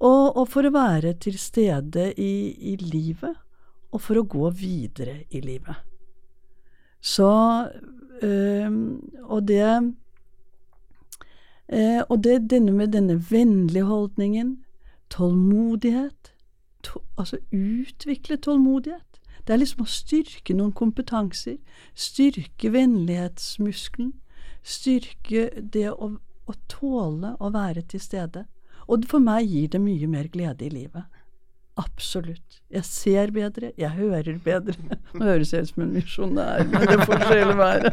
[0.05, 2.33] og, og for å være til stede i,
[2.73, 3.37] i, livet,
[3.95, 5.77] og for å gå videre i livet.
[7.01, 7.31] Så
[8.25, 8.73] øh,
[9.29, 9.95] Og det
[11.69, 14.65] Eh, og det denne med denne vennlige holdningen,
[15.11, 16.33] tålmodighet
[16.83, 19.21] to, Altså utvikle tålmodighet.
[19.45, 21.59] Det er liksom å styrke noen kompetanser.
[21.95, 24.15] Styrke vennlighetsmuskelen.
[24.65, 26.15] Styrke det å,
[26.49, 28.47] å tåle å være til stede.
[28.89, 31.05] Og for meg gir det mye mer glede i livet.
[31.77, 32.61] Absolutt.
[32.71, 34.75] Jeg ser bedre, jeg hører bedre.
[35.15, 37.91] Nå høres jeg ut som en misjonær, men det får sjelen være.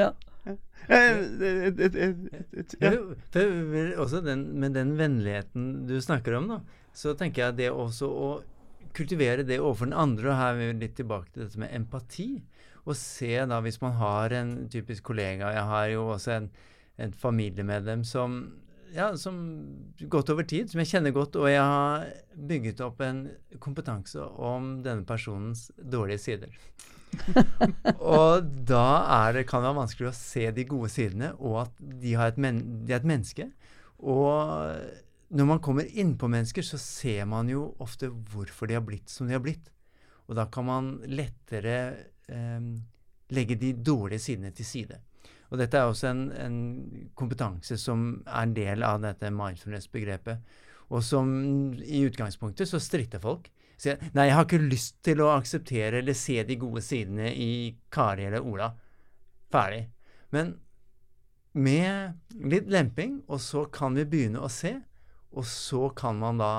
[0.00, 0.10] ja.
[3.98, 6.58] Også den, med den vennligheten du snakker om, da,
[6.96, 8.30] så tenker jeg det også å
[8.96, 12.30] kultivere det overfor den andre, og her er vi litt tilbake til dette med empati.
[12.88, 16.46] Og se da, hvis man har en typisk kollega Jeg har jo også en,
[16.96, 18.40] en familiemedlem som
[18.94, 19.36] ja, som
[20.00, 22.06] gått over tid, som jeg kjenner godt, og jeg har
[22.48, 23.26] bygget opp en
[23.60, 26.54] kompetanse om denne personens dårlige sider.
[28.14, 32.14] og da det, kan det være vanskelig å se de gode sidene, og at de,
[32.40, 33.50] men, de, er et menneske.
[33.98, 34.32] Og
[35.28, 39.28] når man kommer innpå mennesker, så ser man jo ofte hvorfor de har blitt som
[39.28, 39.68] de har blitt.
[40.28, 41.76] Og da kan man lettere
[42.28, 42.70] eh,
[43.36, 45.00] legge de dårlige sidene til side.
[45.48, 46.56] Og dette er også en, en
[47.16, 50.40] kompetanse som er en del av dette mindfulness-begrepet.
[50.92, 51.30] Og som
[51.84, 53.48] i utgangspunktet så stritter folk.
[53.78, 57.30] Så jeg, nei, jeg har ikke lyst til å akseptere eller se de gode sidene
[57.32, 58.72] i Kari eller Ola.
[59.52, 59.84] Ferdig.
[60.34, 60.56] Men
[61.58, 64.74] med litt lemping, og så kan vi begynne å se,
[65.36, 66.52] og så kan man da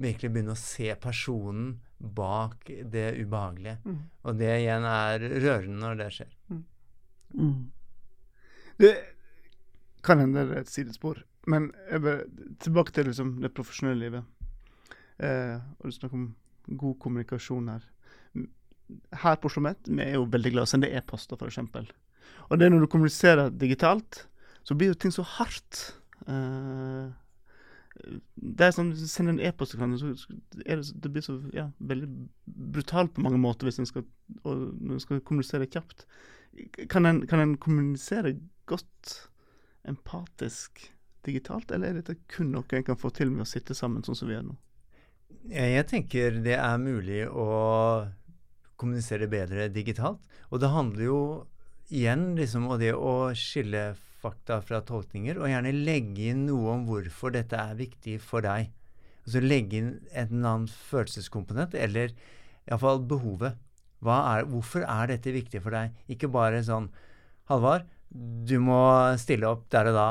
[0.00, 3.78] virkelig begynne å se personen bak det ubehagelige.
[3.84, 4.02] Mm.
[4.24, 6.34] Og det igjen er rørende når det skjer.
[6.50, 6.62] Mm.
[7.34, 7.64] Mm.
[8.80, 8.92] Det
[10.04, 11.68] kan hende det er et sidespor, men
[12.00, 12.22] vil,
[12.62, 14.54] tilbake til liksom, det profesjonelle livet.
[15.20, 16.30] Eh, og du snakker om
[16.80, 17.86] god kommunikasjon her.
[19.20, 21.60] Her på Oslo Met, vi er jo veldig glad i å sende e-poster, f.eks.
[22.48, 24.24] Og det er når du kommuniserer digitalt,
[24.66, 25.82] så blir jo ting så hardt.
[26.26, 27.12] Uh,
[28.34, 29.80] det er sånn, Du sender en e-post så
[30.64, 32.08] er det, det blir så ja, veldig
[32.74, 34.06] brutalt på mange måter hvis en skal,
[35.02, 36.06] skal kommunisere kjapt.
[36.90, 38.36] Kan en, kan en kommunisere
[38.70, 39.16] godt
[39.88, 40.86] empatisk
[41.26, 44.18] digitalt, eller er dette kun noe en kan få til med å sitte sammen sånn
[44.18, 44.56] som vi er nå?
[45.50, 47.46] Jeg tenker det er mulig å
[48.80, 50.20] kommunisere bedre digitalt.
[50.50, 51.20] Og det handler jo
[51.90, 56.84] igjen liksom om det å skille fakta fra tolkninger, og gjerne legge inn noe om
[56.88, 58.70] hvorfor dette er viktig for deg.
[59.24, 62.14] Altså legge inn en eller annen følelseskomponent, eller
[62.68, 63.58] iallfall behovet.
[64.00, 65.96] Er, hvorfor er dette viktig for deg?
[66.08, 66.88] Ikke bare sånn
[67.50, 68.80] Halvard, du må
[69.20, 70.08] stille opp der og da.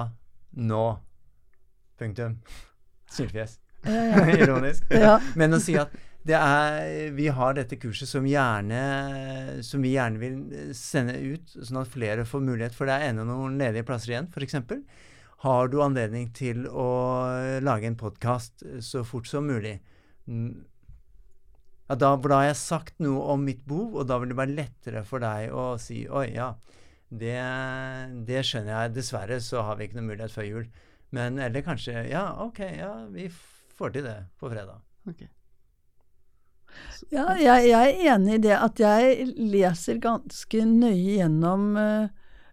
[0.69, 0.83] Nå.
[1.99, 2.39] Punktum.
[3.33, 3.47] Ja.
[4.37, 4.83] Ironisk.
[4.93, 5.15] Ja.
[5.39, 5.89] Men å si at
[6.37, 8.79] er, vi har dette kurset som, gjerne,
[9.65, 13.25] som vi gjerne vil sende ut, sånn at flere får mulighet, for det er ennå
[13.27, 14.57] noen ledige plasser igjen, f.eks.
[15.45, 16.89] Har du anledning til å
[17.63, 19.77] lage en podkast så fort som mulig?
[20.27, 20.65] Mm.
[21.89, 24.57] Ja, da, da har jeg sagt noe om mitt behov, og da vil det være
[24.57, 26.51] lettere for deg å si oi, ja,
[27.09, 27.39] det,
[28.27, 28.93] det skjønner jeg.
[28.99, 30.69] Dessverre så har vi ikke noen mulighet før jul.
[31.15, 33.31] Men eller kanskje Ja, OK, ja, vi
[33.79, 34.83] får til det på fredag.
[35.09, 35.25] Ok.
[37.09, 42.09] Ja, jeg, jeg er enig i det at jeg leser ganske nøye gjennom uh,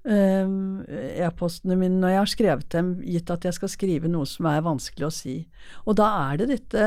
[0.06, 4.64] e-postene mine når jeg har skrevet dem, gitt at jeg skal skrive noe som er
[4.64, 5.36] vanskelig å si.
[5.84, 6.86] Og da er det dette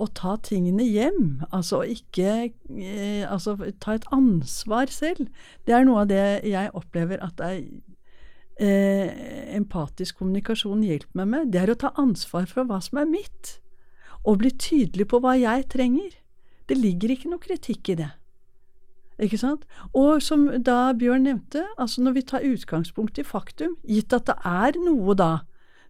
[0.00, 5.28] å ta tingene hjem, altså ikke eh, Altså ta et ansvar selv.
[5.66, 7.60] Det er noe av det jeg opplever at er
[8.62, 9.12] eh,
[9.56, 11.52] empatisk kommunikasjon hjelper meg med.
[11.52, 13.58] Det er å ta ansvar for hva som er mitt,
[14.22, 16.21] og bli tydelig på hva jeg trenger.
[16.68, 18.10] Det ligger ikke noe kritikk i det.
[19.22, 19.64] Ikke sant?
[19.94, 24.38] Og som da Bjørn nevnte, altså når vi tar utgangspunkt i faktum, gitt at det
[24.48, 25.32] er noe da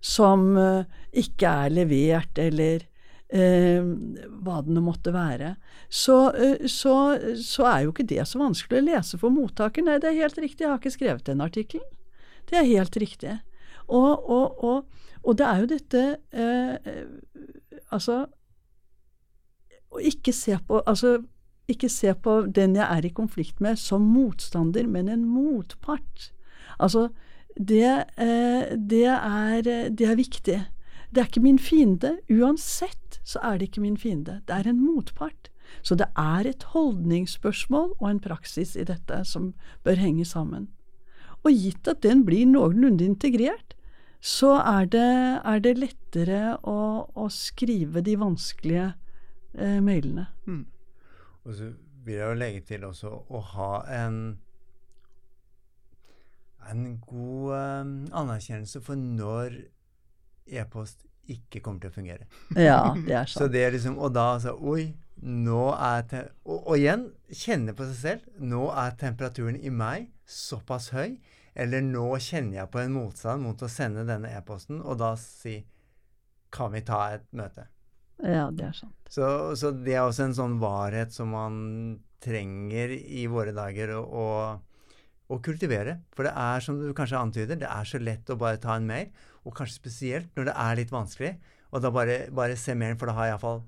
[0.03, 0.89] som eh,
[1.23, 2.83] ikke er levert, eller
[3.33, 3.79] eh,
[4.43, 5.55] hva det nå måtte være,
[5.89, 6.97] så, eh, så,
[7.39, 9.87] så er jo ikke det så vanskelig å lese for mottaker.
[9.87, 11.89] Nei, det er helt riktig, jeg har ikke skrevet den artikkelen.
[12.51, 13.39] Det er helt riktig.
[13.87, 16.93] Og, og, og, og det er jo dette eh,
[17.93, 18.23] Altså
[19.93, 21.21] å ikke se på Altså
[21.71, 26.33] ikke se på den jeg er i konflikt med som motstander, men en motpart.
[26.83, 27.09] Altså,
[27.57, 30.59] det, eh, det, er, det er viktig.
[31.15, 32.17] Det er ikke min fiende.
[32.29, 34.41] Uansett så er det ikke min fiende.
[34.49, 35.53] Det er en motpart.
[35.83, 39.53] Så det er et holdningsspørsmål og en praksis i dette som
[39.85, 40.69] bør henge sammen.
[41.43, 43.75] Og gitt at den blir noenlunde integrert,
[44.23, 48.93] så er det, er det lettere å, å, skrive de vanskelige
[49.55, 50.27] eh, mailene.
[50.47, 50.65] Mm.
[51.45, 51.73] Og så
[52.05, 54.19] vil jeg jo legge til også å ha en
[56.71, 59.57] en god um, anerkjennelse for når
[60.47, 62.29] e-post ikke kommer til å fungere.
[62.69, 63.39] Ja, det er sant.
[63.39, 67.87] Så det er liksom, Og da altså Oi, nå er og, og igjen, kjenne på
[67.91, 68.41] seg selv.
[68.43, 71.19] Nå er temperaturen i meg såpass høy.
[71.55, 75.61] Eller nå kjenner jeg på en motstand mot å sende denne e-posten, og da si
[76.53, 77.67] Kan vi ta et møte?
[78.23, 78.95] Ja, det er sant.
[79.13, 79.27] Så,
[79.59, 81.57] så, det er også en sånn varhet som man
[82.23, 84.27] trenger i våre dager å, å,
[85.27, 85.99] å, kultivere.
[86.15, 88.89] For det er, som du kanskje antyder, det er så lett å bare ta en
[88.89, 89.11] mail,
[89.43, 91.35] og kanskje spesielt når det er litt vanskelig.
[91.73, 93.63] Og da bare, bare se mailen, for da har jeg iallfall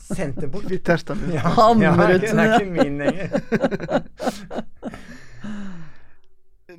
[0.00, 0.66] sendt det bort.
[0.70, 1.34] Kvittert den ut.
[1.36, 1.42] Ja,
[1.80, 3.28] ja, det er ikke min lenger.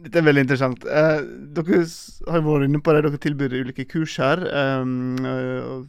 [0.03, 0.86] Dette er veldig interessant.
[0.86, 1.21] Eh,
[1.55, 1.79] dere
[2.27, 4.41] har vært inne på det, dere tilbyr ulike kurs her.
[4.81, 5.17] Um,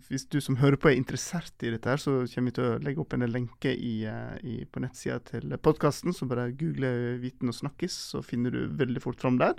[0.09, 2.81] hvis du som hører på er interessert i dette, her, så kommer vi til å
[2.85, 6.15] legge opp en lenke i, eh, i, på nettsida til podkasten.
[6.15, 9.59] Så bare google 'Viten og snakkis', så finner du veldig fort fram der.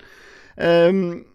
[0.57, 1.25] Um,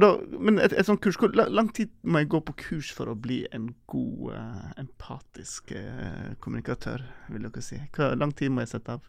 [0.00, 3.10] da, men et, et sånt kurs, hvor lang tid må jeg gå på kurs for
[3.10, 7.80] å bli en god, eh, empatisk eh, kommunikatør, vil dere si?
[7.92, 9.08] Hvor lang tid må jeg sette av?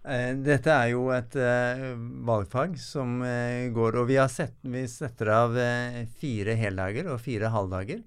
[0.00, 1.90] Eh, Dette er jo et uh,
[2.24, 7.50] valgfag som uh, går Og vi, sett, vi setter av uh, fire heldager og fire
[7.52, 8.00] halvdager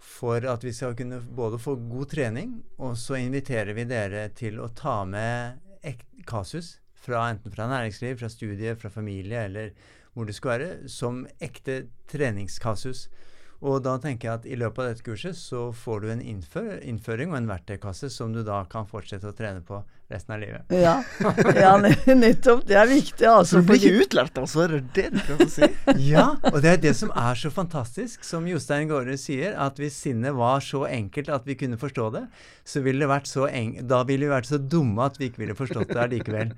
[0.00, 4.56] for at vi skal kunne både få god trening, og så inviterer vi dere til
[4.62, 5.58] å ta med
[6.24, 9.74] kasus, fra, enten fra næringsliv, fra studie, fra familie eller
[10.14, 13.10] hvor det skal være, som ekte treningskasus.
[13.60, 16.78] Og da tenker jeg at i løpet av dette kurset så får du en innfør,
[16.80, 20.72] innføring og en verktøykasse som du da kan fortsette å trene på resten av livet.
[20.74, 20.94] Ja,
[21.54, 22.64] ja ne- nettopp.
[22.66, 23.58] Det er viktig, altså.
[23.58, 24.64] Så du blir ikke utlært, altså?
[24.64, 25.68] Er det det du prøver å si?
[26.10, 30.00] Ja, og det er det som er så fantastisk, som Jostein Gaarder sier, at hvis
[30.06, 32.24] sinnet var så enkelt at vi kunne forstå det,
[32.66, 35.44] så ville det vært så eng da ville vi vært så dumme at vi ikke
[35.44, 36.54] ville forstått det allikevel.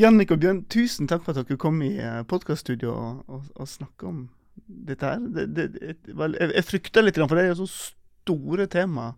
[0.00, 1.94] Jannik og Bjørn, tusen takk for at dere kom i
[2.30, 4.22] podkaststudio og, og, og snakka om
[4.66, 5.22] dette her.
[5.36, 9.12] Det, det, jeg, jeg frykter litt, for det er jo så store tema.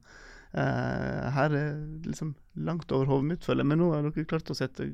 [0.54, 1.70] Eh, her er
[2.06, 2.34] liksom
[2.66, 3.70] langt over hodet mitt, føler jeg.
[3.72, 4.92] Men nå har dere klart å sette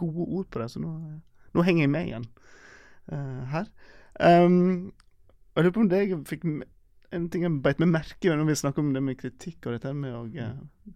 [0.00, 0.92] gode ord på det, så nå,
[1.56, 2.28] nå henger jeg med igjen
[3.12, 3.70] eh, her.
[4.20, 4.90] Um,
[5.56, 6.44] jeg lurer på om det jeg fikk
[7.16, 9.74] en ting jeg beit meg merke i når vi snakker om det med kritikk og
[9.74, 10.92] dette med å eh,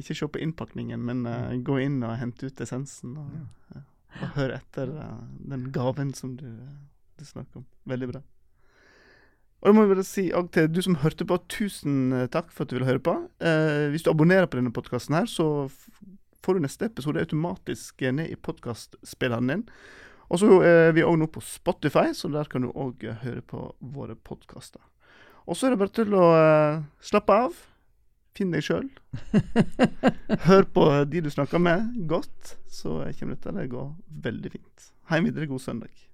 [0.00, 3.16] ikke se på innpakningen, men eh, gå inn og hente ut essensen.
[3.20, 3.84] Og, eh,
[4.20, 5.18] og høre etter eh,
[5.52, 6.48] den gaven som du,
[7.20, 7.66] du snakker om.
[7.88, 8.22] Veldig bra.
[9.60, 12.64] Og da må jeg bare si til du som hørte på, tusen eh, takk for
[12.64, 13.16] at du ville høre på.
[13.44, 15.68] Eh, hvis du abonnerer på denne podkasten her, så
[16.40, 19.66] får du neste episode automatisk eh, ned i podkastspilleren din.
[20.30, 23.66] Og så er vi òg nå på Spotify, så der kan du òg høre på
[23.82, 24.80] våre podkaster.
[25.50, 27.64] Og så er det bare til å eh, slappe av.
[28.38, 28.86] Finn deg sjøl.
[30.46, 32.54] Hør på de du snakker med, godt.
[32.70, 33.88] Så kommer dette til å gå
[34.30, 34.92] veldig fint.
[35.10, 36.09] Ha en videre god søndag.